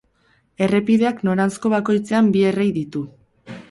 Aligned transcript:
Errepideak 0.67 1.21
noranzko 1.31 1.73
bakoitzean 1.77 2.35
bi 2.37 2.47
errei 2.53 2.71
ditu. 2.83 3.09